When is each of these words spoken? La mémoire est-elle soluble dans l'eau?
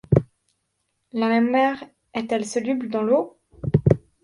La 1.13 1.27
mémoire 1.29 1.83
est-elle 2.15 2.43
soluble 2.47 2.89
dans 2.89 3.03
l'eau? 3.03 3.37